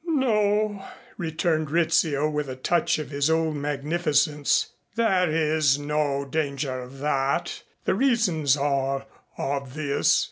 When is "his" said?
3.11-3.29